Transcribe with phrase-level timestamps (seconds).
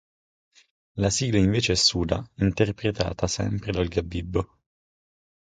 [0.95, 4.57] La sigla invece è "Suda", interpretata sempre dal Gabibbo.